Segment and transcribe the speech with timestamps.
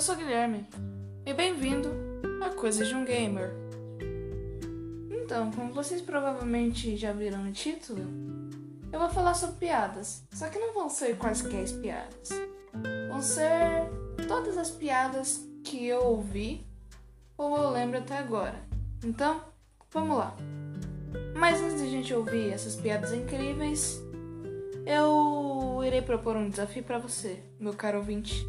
[0.00, 0.66] sou Guilherme
[1.24, 1.88] e bem-vindo
[2.42, 3.52] a Coisas de um Gamer.
[5.10, 8.02] Então, como vocês provavelmente já viram no título,
[8.90, 12.30] eu vou falar sobre piadas, só que não vão ser quaisquer piadas.
[13.08, 13.90] Vão ser
[14.26, 16.66] todas as piadas que eu ouvi
[17.36, 18.60] ou eu lembro até agora.
[19.04, 19.40] Então,
[19.90, 20.34] vamos lá.
[21.36, 24.02] Mas antes de a gente ouvir essas piadas incríveis,
[24.84, 28.44] eu irei propor um desafio para você, meu caro ouvinte.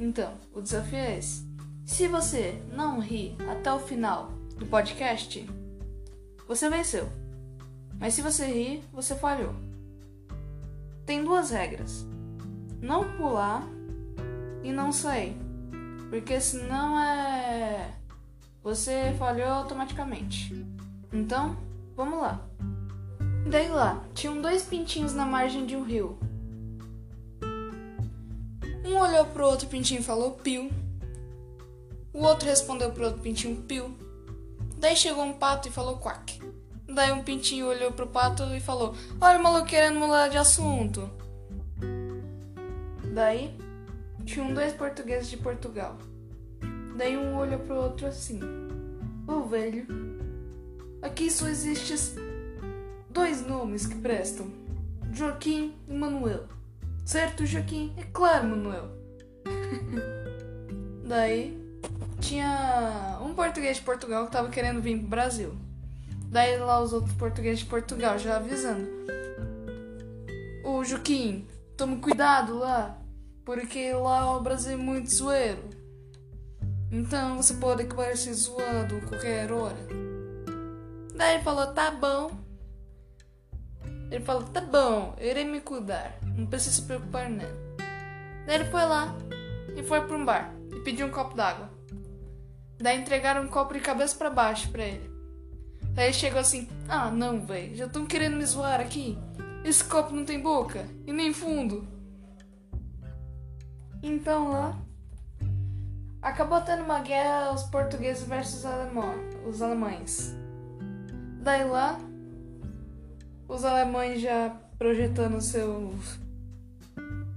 [0.00, 1.46] Então, o desafio é esse.
[1.84, 5.46] Se você não rir até o final do podcast,
[6.48, 7.06] você venceu.
[7.98, 9.54] Mas se você rir, você falhou.
[11.04, 12.06] Tem duas regras:
[12.80, 13.68] não pular
[14.64, 15.36] e não sair.
[16.08, 17.94] Porque senão é.
[18.62, 20.66] Você falhou automaticamente.
[21.12, 21.58] Então,
[21.94, 22.40] vamos lá.
[23.50, 26.18] Daí lá, tinham dois pintinhos na margem de um rio.
[29.00, 30.70] Olhou pro outro pintinho e falou piu.
[32.12, 33.96] O outro respondeu pro outro pintinho piu.
[34.76, 36.38] Daí chegou um pato e falou quack.
[36.86, 41.10] Daí um pintinho olhou pro pato e falou: Olha o maluco querendo mudar de assunto.
[43.14, 43.56] Daí
[44.26, 45.96] tinham dois portugueses de Portugal.
[46.94, 48.38] Daí um olhou pro outro assim:
[49.26, 49.86] Ô velho,
[51.00, 52.22] aqui só existem
[53.08, 54.52] dois nomes que prestam:
[55.10, 56.59] Joaquim e Manuel.
[57.10, 57.92] Certo, Joaquim?
[57.96, 58.88] É claro, Manuel.
[61.04, 61.60] Daí
[62.20, 65.52] tinha um português de Portugal que tava querendo vir pro Brasil.
[66.26, 68.88] Daí lá os outros portugueses de Portugal já avisando.
[70.64, 72.96] Ô Joaquim, tome cuidado lá,
[73.44, 75.64] porque lá o Brasil é muito zoeiro.
[76.92, 79.84] Então você pode acabar se zoando qualquer hora.
[81.16, 82.30] Daí ele falou, tá bom.
[84.12, 86.19] Ele falou, tá bom, eu irei me cuidar.
[86.40, 87.44] Não precisa se preocupar, não.
[88.46, 89.14] Daí ele foi lá
[89.76, 91.70] e foi para um bar e pediu um copo d'água.
[92.78, 95.10] Daí entregaram um copo de cabeça para baixo para ele.
[95.92, 99.18] Daí ele chegou assim: Ah, não, velho, já estão querendo me zoar aqui.
[99.62, 101.86] Esse copo não tem boca e nem fundo.
[104.02, 104.78] Então lá
[106.22, 108.64] acabou tendo uma guerra os portugueses versus
[109.46, 110.34] os alemães.
[111.42, 112.00] Daí lá
[113.46, 116.18] os alemães já projetando seus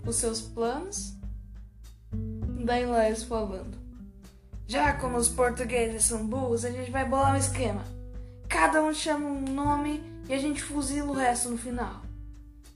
[0.06, 1.14] os seus planos.
[2.66, 3.78] Daí eles falando.
[4.68, 7.84] Já como os portugueses são burros, a gente vai bolar um esquema.
[8.48, 12.02] Cada um chama um nome e a gente fuzila o resto no final.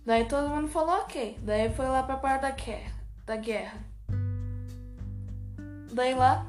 [0.05, 1.37] Daí todo mundo falou ok.
[1.41, 2.91] Daí foi lá pra parte da guerra.
[3.25, 3.79] Da guerra.
[5.93, 6.45] Daí lá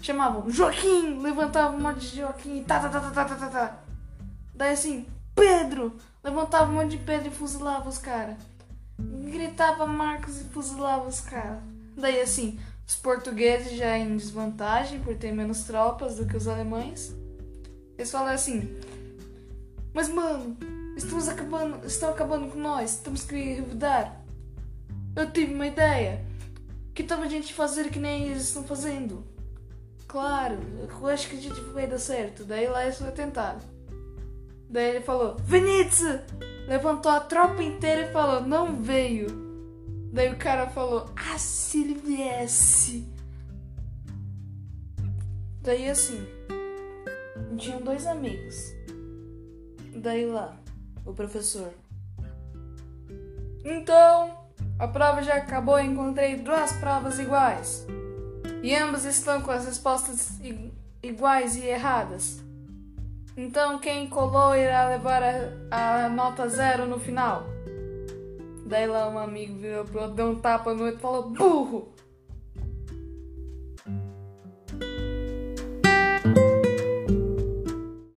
[0.00, 3.78] chamavam Joaquim, levantava um monte de Joaquim, tá, tá, tá, tá, tá, tá, tá.
[4.54, 8.36] Daí assim, Pedro, levantava um monte de Pedro e fuzilava os caras
[8.98, 11.62] gritava Marcos e fuzilava os caras.
[11.96, 17.14] Daí assim, os portugueses já em desvantagem por ter menos tropas do que os alemães.
[17.96, 18.78] Eles falam assim:
[19.92, 20.56] Mas mano,
[20.96, 24.20] estamos acabando, estão acabando com nós, temos que revidar.
[25.14, 26.24] Eu tive uma ideia.
[26.94, 29.24] Que tal a gente fazer que nem eles estão fazendo?
[30.08, 32.44] Claro, eu acho que a gente vai dar certo.
[32.44, 33.58] Daí lá eles foi tentar.
[34.68, 36.24] Daí ele falou: Venite!
[36.68, 39.48] Levantou a tropa inteira e falou: Não veio.
[40.12, 43.08] Daí o cara falou: Ah, se ele viesse.
[45.62, 46.24] Daí assim,
[47.56, 48.54] tinham dois amigos.
[49.96, 50.56] Daí lá,
[51.04, 51.72] o professor.
[53.64, 54.46] Então,
[54.78, 57.86] a prova já acabou e encontrei duas provas iguais.
[58.62, 60.38] E ambas estão com as respostas
[61.02, 62.47] iguais e erradas.
[63.38, 65.22] Então quem colou irá levar
[65.70, 67.46] a, a nota zero no final.
[68.66, 71.88] Daí lá um amigo virou pro outro, deu um tapa no outro e falou: Burro!